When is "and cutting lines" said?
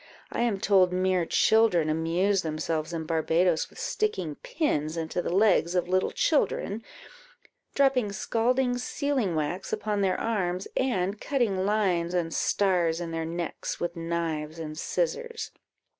10.75-12.15